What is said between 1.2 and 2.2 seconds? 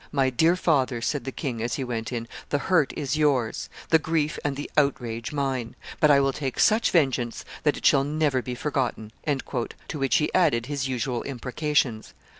the king, as he went